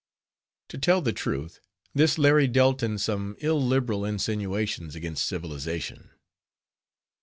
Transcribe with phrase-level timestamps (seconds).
[0.69, 1.59] To tell the truth,
[1.93, 6.09] this Larry dealt in some illiberal insinuations against civilization.